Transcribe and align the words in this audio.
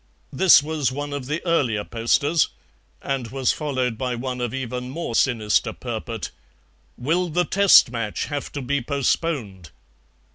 This 0.33 0.63
was 0.63 0.91
one 0.91 1.13
of 1.13 1.27
the 1.27 1.45
earlier 1.45 1.83
posters, 1.83 2.47
and 3.03 3.27
was 3.27 3.51
followed 3.53 3.99
by 3.99 4.15
one 4.15 4.41
of 4.41 4.51
even 4.51 4.89
more 4.89 5.13
sinister 5.13 5.73
purport: 5.73 6.31
"Will 6.97 7.29
the 7.29 7.45
Test 7.45 7.91
match 7.91 8.25
have 8.25 8.51
to 8.53 8.63
be 8.63 8.81
postponed?" 8.81 9.69